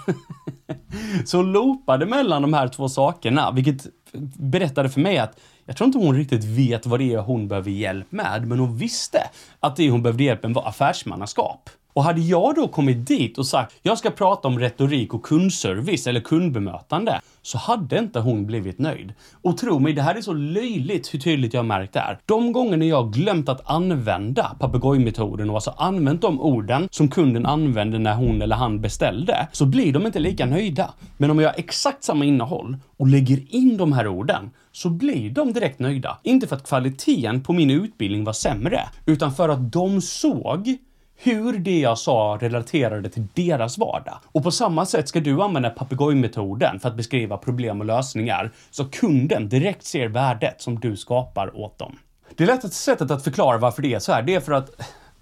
så 1.25 1.37
hon 1.37 1.51
loopade 1.51 2.05
mellan 2.05 2.41
de 2.41 2.53
här 2.53 2.67
två 2.67 2.89
sakerna, 2.89 3.51
vilket 3.51 3.87
berättade 4.39 4.89
för 4.89 5.01
mig 5.01 5.17
att 5.17 5.39
jag 5.65 5.77
tror 5.77 5.85
inte 5.87 5.97
hon 5.97 6.15
riktigt 6.15 6.43
vet 6.43 6.85
vad 6.85 6.99
det 6.99 7.13
är 7.13 7.19
hon 7.19 7.47
behöver 7.47 7.71
hjälp 7.71 8.11
med, 8.11 8.47
men 8.47 8.59
hon 8.59 8.77
visste 8.77 9.19
att 9.59 9.75
det 9.75 9.89
hon 9.89 10.03
behövde 10.03 10.23
hjälp 10.23 10.43
med 10.43 10.53
var 10.53 10.67
affärsmannaskap. 10.67 11.69
Och 11.93 12.03
hade 12.03 12.21
jag 12.21 12.55
då 12.55 12.67
kommit 12.67 13.07
dit 13.07 13.37
och 13.37 13.47
sagt 13.47 13.75
jag 13.81 13.97
ska 13.97 14.09
prata 14.09 14.47
om 14.47 14.59
retorik 14.59 15.13
och 15.13 15.23
kundservice 15.23 16.07
eller 16.07 16.19
kundbemötande 16.19 17.21
så 17.41 17.57
hade 17.57 17.99
inte 17.99 18.19
hon 18.19 18.45
blivit 18.45 18.79
nöjd. 18.79 19.13
Och 19.41 19.57
tro 19.57 19.79
mig, 19.79 19.93
det 19.93 20.01
här 20.01 20.15
är 20.15 20.21
så 20.21 20.33
löjligt 20.33 21.13
hur 21.13 21.19
tydligt 21.19 21.53
jag 21.53 21.65
märkt 21.65 21.93
det 21.93 21.99
är. 21.99 22.19
De 22.25 22.51
gånger 22.51 22.77
jag 22.77 23.13
glömt 23.13 23.49
att 23.49 23.69
använda 23.69 24.55
papegojmetoden 24.59 25.49
och 25.49 25.55
alltså 25.55 25.73
använt 25.77 26.21
de 26.21 26.41
orden 26.41 26.87
som 26.91 27.07
kunden 27.07 27.45
använde 27.45 27.99
när 27.99 28.15
hon 28.15 28.41
eller 28.41 28.55
han 28.55 28.81
beställde 28.81 29.47
så 29.51 29.65
blir 29.65 29.93
de 29.93 30.05
inte 30.05 30.19
lika 30.19 30.45
nöjda. 30.45 30.93
Men 31.17 31.31
om 31.31 31.39
jag 31.39 31.49
har 31.49 31.59
exakt 31.59 32.03
samma 32.03 32.25
innehåll 32.25 32.77
och 32.97 33.07
lägger 33.07 33.55
in 33.55 33.77
de 33.77 33.93
här 33.93 34.07
orden 34.07 34.49
så 34.71 34.89
blir 34.89 35.29
de 35.29 35.53
direkt 35.53 35.79
nöjda. 35.79 36.17
Inte 36.23 36.47
för 36.47 36.55
att 36.55 36.67
kvaliteten 36.67 37.43
på 37.43 37.53
min 37.53 37.69
utbildning 37.69 38.23
var 38.23 38.33
sämre, 38.33 38.81
utan 39.05 39.33
för 39.33 39.49
att 39.49 39.71
de 39.71 40.01
såg 40.01 40.77
hur 41.23 41.59
det 41.59 41.79
jag 41.79 41.97
sa 41.97 42.37
relaterade 42.41 43.09
till 43.09 43.27
deras 43.33 43.77
vardag. 43.77 44.19
Och 44.25 44.43
på 44.43 44.51
samma 44.51 44.85
sätt 44.85 45.09
ska 45.09 45.19
du 45.19 45.41
använda 45.41 45.69
papegojmetoden 45.69 46.79
för 46.79 46.89
att 46.89 46.95
beskriva 46.95 47.37
problem 47.37 47.79
och 47.79 47.85
lösningar 47.85 48.51
så 48.71 48.85
kunden 48.85 49.49
direkt 49.49 49.85
ser 49.85 50.07
värdet 50.07 50.61
som 50.61 50.79
du 50.79 50.97
skapar 50.97 51.57
åt 51.57 51.79
dem. 51.79 51.97
Det 52.35 52.45
lättaste 52.45 52.75
sättet 52.75 53.11
att 53.11 53.23
förklara 53.23 53.57
varför 53.57 53.81
det 53.81 53.93
är 53.93 53.99
så 53.99 54.11
här, 54.11 54.21
det 54.21 54.35
är 54.35 54.39
för 54.39 54.51
att 54.51 54.69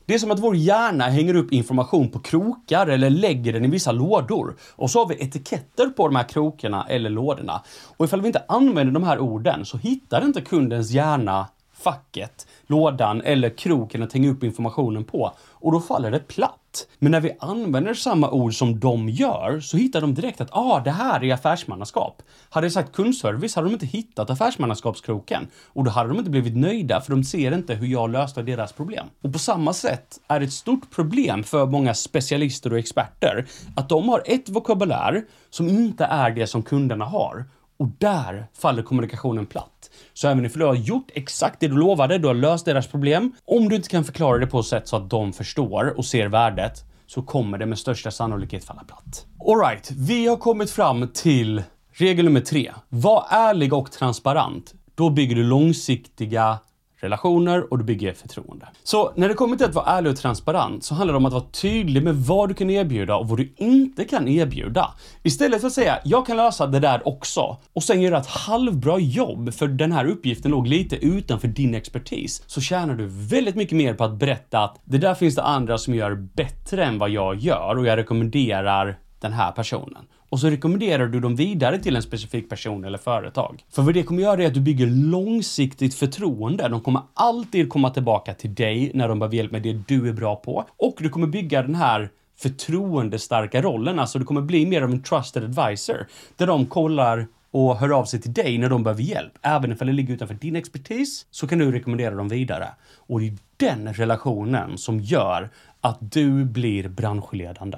det 0.06 0.14
är 0.14 0.20
som 0.20 0.32
att 0.32 0.40
vår 0.40 0.56
hjärna 0.56 1.10
hänger 1.10 1.36
upp 1.36 1.54
information 1.54 2.10
på 2.10 2.20
krokar 2.20 2.88
eller 2.88 3.10
lägger 3.10 3.54
den 3.54 3.66
i 3.66 3.68
vissa 3.68 3.92
lådor. 3.92 4.56
Och 4.76 4.92
så 4.92 5.00
har 5.00 5.08
vi 5.08 5.24
etiketter 5.24 5.88
på 5.88 6.08
de 6.08 6.16
här 6.16 6.24
krokarna 6.24 6.86
eller 6.90 7.10
lådorna. 7.10 7.62
Och 7.98 8.06
ifall 8.06 8.22
vi 8.22 8.28
inte 8.28 8.44
använder 8.48 8.94
de 8.94 9.04
här 9.04 9.20
orden 9.20 9.66
så 9.66 9.78
hittar 9.78 10.26
inte 10.26 10.42
kundens 10.42 10.92
hjärna 10.92 11.48
facket, 11.84 12.48
lådan 12.68 13.22
eller 13.22 13.50
kroken 13.50 14.04
att 14.04 14.14
hänga 14.14 14.30
upp 14.30 14.44
informationen 14.44 15.04
på 15.04 15.34
och 15.40 15.72
då 15.72 15.80
faller 15.80 16.12
det 16.12 16.20
platt. 16.20 16.88
Men 17.00 17.12
när 17.12 17.20
vi 17.22 17.36
använder 17.40 17.94
samma 17.94 18.30
ord 18.30 18.54
som 18.54 18.80
de 18.80 19.10
gör 19.10 19.60
så 19.60 19.78
hittar 19.78 20.02
de 20.02 20.14
direkt 20.14 20.42
att 20.42 20.50
ah, 20.52 20.80
det 20.80 20.92
här 20.92 21.24
är 21.24 21.34
affärsmannaskap. 21.34 22.22
Hade 22.50 22.66
jag 22.66 22.72
sagt 22.72 22.96
kundservice 22.96 23.56
hade 23.56 23.68
de 23.68 23.74
inte 23.74 23.86
hittat 23.86 24.30
affärsmannaskapskroken 24.30 25.48
och 25.66 25.84
då 25.84 25.92
hade 25.92 26.10
de 26.10 26.18
inte 26.18 26.30
blivit 26.32 26.58
nöjda 26.58 27.02
för 27.02 27.12
de 27.12 27.24
ser 27.24 27.52
inte 27.52 27.76
hur 27.76 27.88
jag 27.88 28.10
löste 28.10 28.42
deras 28.42 28.74
problem. 28.74 29.08
Och 29.22 29.34
på 29.34 29.40
samma 29.40 29.74
sätt 29.74 30.20
är 30.28 30.40
det 30.40 30.46
ett 30.46 30.54
stort 30.54 30.92
problem 30.92 31.44
för 31.44 31.66
många 31.66 31.94
specialister 31.94 32.74
och 32.74 32.80
experter 32.80 33.46
att 33.76 33.90
de 33.90 34.10
har 34.10 34.24
ett 34.26 34.50
vokabulär 34.50 35.26
som 35.50 35.70
inte 35.70 36.06
är 36.06 36.32
det 36.32 36.48
som 36.48 36.64
kunderna 36.64 37.06
har 37.06 37.46
och 37.80 37.90
där 37.98 38.48
faller 38.54 38.84
kommunikationen 38.84 39.46
platt. 39.46 39.90
Så 40.14 40.28
även 40.28 40.46
om 40.46 40.52
du 40.54 40.66
har 40.66 40.76
gjort 40.76 41.12
exakt 41.14 41.60
det 41.60 41.68
du 41.68 41.78
lovade, 41.78 42.18
du 42.18 42.28
har 42.28 42.34
löst 42.34 42.66
deras 42.66 42.88
problem, 42.88 43.34
om 43.46 43.70
du 43.70 43.76
inte 43.76 43.90
kan 43.90 44.04
förklara 44.04 44.38
det 44.38 44.48
på 44.48 44.60
ett 44.60 44.66
sätt 44.66 44.88
så 44.88 44.96
att 44.96 45.10
de 45.10 45.34
förstår 45.34 45.98
och 45.98 46.06
ser 46.06 46.28
värdet, 46.28 46.84
så 47.08 47.22
kommer 47.22 47.58
det 47.58 47.66
med 47.66 47.80
största 47.80 48.12
sannolikhet 48.12 48.64
falla 48.64 48.84
platt. 48.84 49.26
Alright, 49.48 49.92
vi 49.92 50.28
har 50.28 50.38
kommit 50.38 50.72
fram 50.72 51.08
till 51.08 51.64
regel 51.92 52.26
nummer 52.26 52.42
tre. 52.42 52.72
Var 52.90 53.26
ärlig 53.30 53.74
och 53.74 53.92
transparent. 53.92 54.74
Då 54.96 55.10
bygger 55.10 55.36
du 55.36 55.44
långsiktiga 55.44 56.58
relationer 57.00 57.72
och 57.72 57.78
du 57.78 57.84
bygger 57.84 58.14
förtroende. 58.14 58.68
Så 58.84 59.14
när 59.16 59.28
det 59.28 59.34
kommer 59.34 59.58
till 59.58 59.66
att 59.66 59.76
vara 59.76 59.86
ärlig 59.86 60.12
och 60.12 60.18
transparent 60.18 60.84
så 60.84 60.96
handlar 60.96 61.14
det 61.14 61.18
om 61.18 61.26
att 61.26 61.34
vara 61.34 61.44
tydlig 61.44 62.04
med 62.04 62.16
vad 62.16 62.50
du 62.50 62.56
kan 62.56 62.70
erbjuda 62.70 63.16
och 63.16 63.28
vad 63.28 63.38
du 63.38 63.54
inte 63.58 64.06
kan 64.06 64.28
erbjuda. 64.28 64.94
Istället 65.24 65.62
för 65.62 65.68
att 65.68 65.74
säga 65.74 66.00
jag 66.04 66.26
kan 66.26 66.38
lösa 66.38 66.68
det 66.68 66.80
där 66.80 67.08
också 67.08 67.58
och 67.74 67.84
sen 67.84 68.02
göra 68.02 68.18
ett 68.18 68.28
halvbra 68.28 69.00
jobb 69.00 69.54
för 69.54 69.68
den 69.68 69.92
här 69.92 70.06
uppgiften 70.06 70.52
låg 70.52 70.68
lite 70.68 70.96
utanför 70.96 71.48
din 71.48 71.76
expertis 71.76 72.44
så 72.48 72.62
tjänar 72.62 72.96
du 72.96 73.06
väldigt 73.08 73.56
mycket 73.56 73.78
mer 73.78 73.94
på 73.94 74.04
att 74.04 74.20
berätta 74.20 74.64
att 74.64 74.82
det 74.84 74.98
där 74.98 75.16
finns 75.16 75.36
det 75.36 75.44
andra 75.44 75.78
som 75.78 75.96
gör 75.96 76.16
bättre 76.16 76.86
än 76.86 77.00
vad 77.00 77.10
jag 77.10 77.36
gör 77.36 77.78
och 77.78 77.86
jag 77.86 77.98
rekommenderar 77.98 78.98
den 79.20 79.34
här 79.34 79.52
personen. 79.52 80.06
Och 80.30 80.40
så 80.40 80.50
rekommenderar 80.50 81.08
du 81.08 81.20
dem 81.20 81.36
vidare 81.36 81.80
till 81.80 81.96
en 81.96 82.02
specifik 82.02 82.50
person 82.50 82.86
eller 82.86 82.98
företag. 82.98 83.64
För 83.72 83.82
vad 83.82 83.94
det 83.94 84.04
kommer 84.04 84.22
göra 84.22 84.44
är 84.44 84.48
att 84.48 84.54
du 84.54 84.62
bygger 84.62 84.88
långsiktigt 84.88 85.96
förtroende. 85.96 86.68
De 86.68 86.82
kommer 86.82 87.02
alltid 87.14 87.70
komma 87.70 87.90
tillbaka 87.90 88.34
till 88.34 88.56
dig 88.56 88.92
när 88.94 89.08
de 89.08 89.20
behöver 89.20 89.36
hjälp 89.36 89.52
med 89.52 89.62
det 89.62 89.74
du 89.88 90.10
är 90.10 90.14
bra 90.14 90.36
på. 90.36 90.66
Och 90.78 90.96
du 91.00 91.10
kommer 91.10 91.28
bygga 91.28 91.62
den 91.62 91.76
här 91.76 92.10
förtroendestarka 92.40 93.62
rollen, 93.62 94.00
alltså 94.00 94.20
du 94.20 94.26
kommer 94.26 94.42
bli 94.42 94.66
mer 94.66 94.82
av 94.82 94.92
en 94.92 95.04
trusted 95.04 95.44
advisor. 95.44 96.08
Där 96.38 96.48
de 96.48 96.66
kollar 96.66 97.28
och 97.52 97.78
hör 97.78 97.90
av 97.90 98.06
sig 98.06 98.22
till 98.22 98.34
dig 98.34 98.58
när 98.58 98.70
de 98.70 98.84
behöver 98.84 99.04
hjälp. 99.04 99.34
Även 99.42 99.72
ifall 99.72 99.88
det 99.88 99.94
ligger 99.94 100.14
utanför 100.14 100.36
din 100.36 100.56
expertis 100.56 101.26
så 101.32 101.48
kan 101.48 101.60
du 101.60 101.72
rekommendera 101.72 102.16
dem 102.16 102.28
vidare. 102.30 102.68
Och 102.98 103.20
det 103.20 103.28
är 103.28 103.38
den 103.58 103.94
relationen 103.94 104.78
som 104.78 105.00
gör 105.00 105.50
att 105.82 105.98
du 106.12 106.46
blir 106.46 106.88
branschledande. 106.90 107.78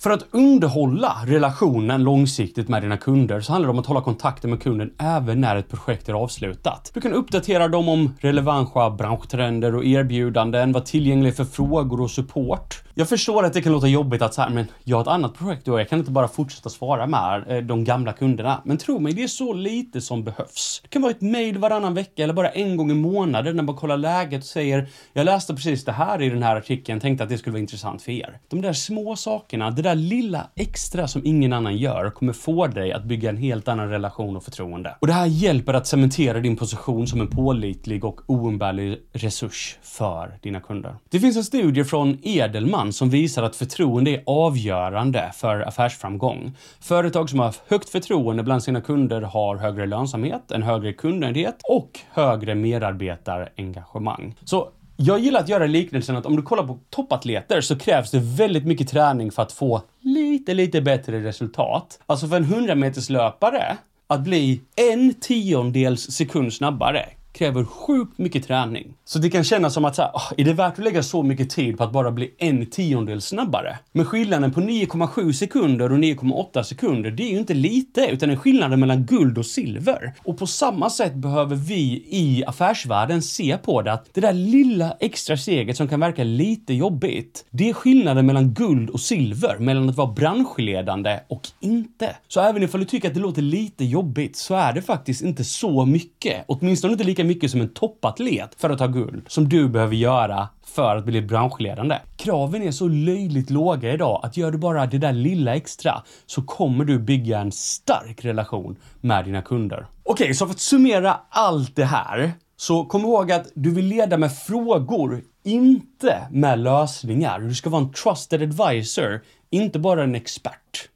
För 0.00 0.10
att 0.10 0.26
underhålla 0.30 1.16
relationen 1.26 2.02
långsiktigt 2.04 2.68
med 2.68 2.82
dina 2.82 2.96
kunder 2.96 3.40
så 3.40 3.52
handlar 3.52 3.66
det 3.68 3.72
om 3.72 3.78
att 3.78 3.86
hålla 3.86 4.00
kontakten 4.00 4.50
med 4.50 4.62
kunden 4.62 4.90
även 4.98 5.40
när 5.40 5.56
ett 5.56 5.68
projekt 5.68 6.08
är 6.08 6.12
avslutat. 6.12 6.90
Du 6.94 7.00
kan 7.00 7.12
uppdatera 7.12 7.68
dem 7.68 7.88
om 7.88 8.14
relevanta 8.20 8.90
branschtrender 8.90 9.74
och 9.74 9.84
erbjudanden, 9.84 10.72
vara 10.72 10.84
tillgänglig 10.84 11.36
för 11.36 11.44
frågor 11.44 12.00
och 12.00 12.10
support. 12.10 12.82
Jag 12.98 13.08
förstår 13.08 13.44
att 13.44 13.52
det 13.52 13.62
kan 13.62 13.72
låta 13.72 13.88
jobbigt 13.88 14.22
att 14.22 14.34
så 14.34 14.42
här, 14.42 14.50
men 14.50 14.66
jag 14.84 14.96
har 14.96 15.02
ett 15.02 15.08
annat 15.08 15.34
projekt 15.34 15.68
och 15.68 15.80
jag 15.80 15.88
kan 15.88 15.98
inte 15.98 16.10
bara 16.10 16.28
fortsätta 16.28 16.70
svara 16.70 17.06
med 17.06 17.44
eh, 17.48 17.58
de 17.58 17.84
gamla 17.84 18.12
kunderna. 18.12 18.62
Men 18.64 18.78
tro 18.78 18.98
mig, 18.98 19.12
det 19.12 19.22
är 19.22 19.28
så 19.28 19.52
lite 19.52 20.00
som 20.00 20.24
behövs. 20.24 20.80
Det 20.82 20.88
kan 20.88 21.02
vara 21.02 21.10
ett 21.10 21.20
mail 21.20 21.58
varannan 21.58 21.94
vecka 21.94 22.24
eller 22.24 22.34
bara 22.34 22.50
en 22.50 22.76
gång 22.76 22.90
i 22.90 22.94
månaden 22.94 23.56
när 23.56 23.62
man 23.62 23.76
kollar 23.76 23.96
läget 23.96 24.40
och 24.40 24.46
säger 24.46 24.88
jag 25.12 25.24
läste 25.24 25.54
precis 25.54 25.84
det 25.84 25.92
här 25.92 26.22
i 26.22 26.28
den 26.28 26.42
här 26.42 26.56
artikeln, 26.56 27.00
tänkte 27.00 27.24
att 27.24 27.30
det 27.30 27.38
skulle 27.38 27.52
vara 27.52 27.60
intressant 27.60 28.02
för 28.02 28.12
er. 28.12 28.38
De 28.48 28.62
där 28.62 28.72
små 28.72 29.16
sakerna, 29.16 29.70
det 29.70 29.82
där 29.82 29.94
lilla 29.94 30.46
extra 30.54 31.08
som 31.08 31.22
ingen 31.24 31.52
annan 31.52 31.76
gör 31.76 32.10
kommer 32.10 32.32
få 32.32 32.66
dig 32.66 32.92
att 32.92 33.04
bygga 33.04 33.30
en 33.30 33.36
helt 33.36 33.68
annan 33.68 33.88
relation 33.88 34.36
och 34.36 34.44
förtroende. 34.44 34.96
Och 35.00 35.06
det 35.06 35.12
här 35.12 35.26
hjälper 35.26 35.74
att 35.74 35.86
cementera 35.86 36.40
din 36.40 36.56
position 36.56 37.06
som 37.06 37.20
en 37.20 37.28
pålitlig 37.28 38.04
och 38.04 38.20
oumbärlig 38.26 38.98
resurs 39.12 39.78
för 39.82 40.38
dina 40.42 40.60
kunder. 40.60 40.96
Det 41.10 41.20
finns 41.20 41.36
en 41.36 41.44
studie 41.44 41.84
från 41.84 42.18
Edelman 42.22 42.87
som 42.92 43.10
visar 43.10 43.42
att 43.42 43.56
förtroende 43.56 44.10
är 44.10 44.22
avgörande 44.26 45.30
för 45.34 45.60
affärsframgång. 45.60 46.56
Företag 46.80 47.30
som 47.30 47.38
har 47.38 47.54
högt 47.68 47.88
förtroende 47.88 48.42
bland 48.42 48.62
sina 48.62 48.80
kunder 48.80 49.22
har 49.22 49.56
högre 49.56 49.86
lönsamhet, 49.86 50.50
en 50.50 50.62
högre 50.62 50.92
kundnöjdhet 50.92 51.60
och 51.68 52.00
högre 52.10 52.54
medarbetarengagemang. 52.54 54.34
Så 54.44 54.68
jag 54.96 55.18
gillar 55.18 55.40
att 55.40 55.48
göra 55.48 55.66
liknelsen 55.66 56.16
att 56.16 56.26
om 56.26 56.36
du 56.36 56.42
kollar 56.42 56.66
på 56.66 56.78
toppatleter 56.90 57.60
så 57.60 57.78
krävs 57.78 58.10
det 58.10 58.18
väldigt 58.18 58.64
mycket 58.64 58.88
träning 58.88 59.30
för 59.30 59.42
att 59.42 59.52
få 59.52 59.82
lite, 60.00 60.54
lite 60.54 60.80
bättre 60.80 61.24
resultat. 61.24 62.00
Alltså 62.06 62.28
för 62.28 62.36
en 62.36 62.44
100 62.44 62.74
meterslöpare 62.74 63.76
att 64.06 64.20
bli 64.20 64.60
en 64.76 65.14
tiondels 65.14 66.10
sekund 66.10 66.52
snabbare 66.52 67.08
kräver 67.32 67.64
sjukt 67.64 68.18
mycket 68.18 68.46
träning. 68.46 68.94
Så 69.04 69.18
det 69.18 69.30
kan 69.30 69.44
kännas 69.44 69.74
som 69.74 69.84
att 69.84 69.96
så 69.96 70.02
här, 70.02 70.10
oh, 70.10 70.32
är 70.36 70.44
det 70.44 70.52
värt 70.52 70.72
att 70.72 70.84
lägga 70.84 71.02
så 71.02 71.22
mycket 71.22 71.50
tid 71.50 71.78
på 71.78 71.84
att 71.84 71.92
bara 71.92 72.10
bli 72.10 72.34
en 72.38 72.66
tiondel 72.66 73.20
snabbare? 73.20 73.78
Men 73.92 74.04
skillnaden 74.04 74.52
på 74.52 74.60
9,7 74.60 75.32
sekunder 75.32 75.92
och 75.92 75.98
9,8 75.98 76.62
sekunder, 76.62 77.10
det 77.10 77.22
är 77.22 77.30
ju 77.30 77.38
inte 77.38 77.54
lite, 77.54 78.06
utan 78.06 78.28
det 78.28 78.34
är 78.34 78.36
skillnaden 78.38 78.80
mellan 78.80 79.04
guld 79.04 79.38
och 79.38 79.46
silver. 79.46 80.12
Och 80.24 80.38
på 80.38 80.46
samma 80.46 80.90
sätt 80.90 81.14
behöver 81.14 81.56
vi 81.56 82.04
i 82.08 82.44
affärsvärlden 82.46 83.22
se 83.22 83.58
på 83.58 83.82
det 83.82 83.92
att 83.92 84.08
det 84.14 84.20
där 84.20 84.32
lilla 84.32 84.96
extra 85.00 85.36
steget 85.36 85.76
som 85.76 85.88
kan 85.88 86.00
verka 86.00 86.24
lite 86.24 86.74
jobbigt, 86.74 87.44
det 87.50 87.68
är 87.68 87.74
skillnaden 87.74 88.26
mellan 88.26 88.54
guld 88.54 88.90
och 88.90 89.00
silver, 89.00 89.58
mellan 89.58 89.88
att 89.88 89.96
vara 89.96 90.12
branschledande 90.12 91.20
och 91.28 91.48
inte. 91.60 92.16
Så 92.28 92.40
även 92.40 92.62
ifall 92.62 92.80
du 92.80 92.86
tycker 92.86 93.08
att 93.08 93.14
det 93.14 93.20
låter 93.20 93.42
lite 93.42 93.84
jobbigt 93.84 94.36
så 94.36 94.54
är 94.54 94.72
det 94.72 94.82
faktiskt 94.82 95.22
inte 95.22 95.44
så 95.44 95.86
mycket, 95.86 96.44
åtminstone 96.46 96.92
inte 96.92 97.04
lika 97.04 97.24
mycket 97.28 97.50
som 97.50 97.60
en 97.60 97.68
toppatlet 97.68 98.54
för 98.56 98.70
att 98.70 98.78
ta 98.78 98.86
guld 98.86 99.24
som 99.28 99.48
du 99.48 99.68
behöver 99.68 99.94
göra 99.94 100.48
för 100.64 100.96
att 100.96 101.04
bli 101.04 101.22
branschledande. 101.22 101.98
Kraven 102.16 102.62
är 102.62 102.70
så 102.70 102.88
löjligt 102.88 103.50
låga 103.50 103.92
idag 103.92 104.20
att 104.22 104.36
gör 104.36 104.50
du 104.50 104.58
bara 104.58 104.86
det 104.86 104.98
där 104.98 105.12
lilla 105.12 105.56
extra 105.56 106.02
så 106.26 106.42
kommer 106.42 106.84
du 106.84 106.98
bygga 106.98 107.38
en 107.38 107.52
stark 107.52 108.24
relation 108.24 108.76
med 109.00 109.24
dina 109.24 109.42
kunder. 109.42 109.86
Okej, 110.02 110.24
okay, 110.24 110.34
så 110.34 110.46
för 110.46 110.54
att 110.54 110.60
summera 110.60 111.20
allt 111.30 111.76
det 111.76 111.84
här 111.84 112.32
så 112.56 112.84
kom 112.84 113.00
ihåg 113.00 113.32
att 113.32 113.46
du 113.54 113.74
vill 113.74 113.86
leda 113.86 114.18
med 114.18 114.36
frågor, 114.36 115.22
inte 115.44 116.28
med 116.30 116.58
lösningar. 116.58 117.40
Du 117.40 117.54
ska 117.54 117.70
vara 117.70 117.82
en 117.82 117.92
trusted 117.92 118.42
advisor, 118.42 119.20
inte 119.50 119.78
bara 119.78 120.04
en 120.04 120.14
expert. 120.14 120.88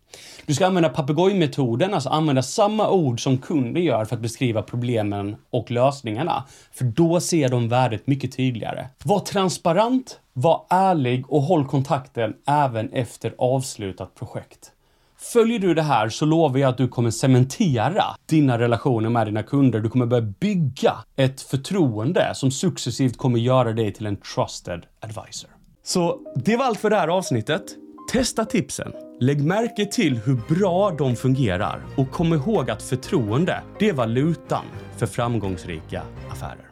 Du 0.47 0.55
ska 0.55 0.67
använda 0.67 0.89
papegojmetoden, 0.89 1.95
alltså 1.95 2.09
använda 2.09 2.43
samma 2.43 2.91
ord 2.91 3.23
som 3.23 3.39
kunden 3.39 3.83
gör 3.83 4.05
för 4.05 4.17
att 4.17 4.23
beskriva 4.23 4.63
problemen 4.63 5.37
och 5.51 5.71
lösningarna. 5.71 6.45
För 6.73 6.85
då 6.85 7.21
ser 7.21 7.49
de 7.49 7.69
värdet 7.69 8.07
mycket 8.07 8.37
tydligare. 8.37 8.87
Var 9.05 9.21
transparent, 9.21 10.21
var 10.33 10.65
ärlig 10.71 11.25
och 11.33 11.43
håll 11.43 11.67
kontakten 11.67 12.35
även 12.47 12.93
efter 12.93 13.35
avslutat 13.39 14.15
projekt. 14.15 14.73
Följer 15.33 15.59
du 15.59 15.75
det 15.75 15.83
här 15.83 16.09
så 16.09 16.25
lovar 16.25 16.59
jag 16.59 16.69
att 16.69 16.79
du 16.79 16.89
kommer 16.89 17.11
cementera 17.11 18.05
dina 18.27 18.59
relationer 18.59 19.09
med 19.09 19.27
dina 19.27 19.43
kunder. 19.43 19.81
Du 19.81 19.89
kommer 19.89 20.07
börja 20.07 20.23
bygga 20.23 20.95
ett 21.17 21.41
förtroende 21.41 22.31
som 22.35 22.51
successivt 22.51 23.17
kommer 23.17 23.39
göra 23.39 23.73
dig 23.73 23.93
till 23.93 24.07
en 24.07 24.17
trusted 24.17 24.87
advisor. 25.01 25.51
Så 25.85 26.19
det 26.35 26.57
var 26.57 26.65
allt 26.65 26.79
för 26.79 26.91
det 26.91 26.97
här 26.97 27.09
avsnittet. 27.09 27.63
Testa 28.13 28.45
tipsen. 28.45 28.93
Lägg 29.23 29.45
märke 29.45 29.87
till 29.87 30.19
hur 30.19 30.55
bra 30.55 30.91
de 30.91 31.17
fungerar 31.17 31.81
och 31.97 32.11
kom 32.11 32.33
ihåg 32.35 32.71
att 32.71 32.83
förtroende, 32.83 33.63
det 33.79 33.89
är 33.89 33.93
valutan 33.93 34.65
för 34.97 35.07
framgångsrika 35.07 36.03
affärer. 36.31 36.72